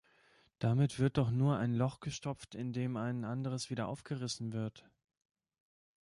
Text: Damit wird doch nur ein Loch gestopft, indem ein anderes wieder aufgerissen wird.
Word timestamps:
Damit 0.57 0.97
wird 0.97 1.17
doch 1.19 1.29
nur 1.29 1.57
ein 1.59 1.75
Loch 1.75 1.99
gestopft, 1.99 2.55
indem 2.55 2.97
ein 2.97 3.23
anderes 3.23 3.69
wieder 3.69 3.87
aufgerissen 3.87 4.51
wird. 4.51 4.89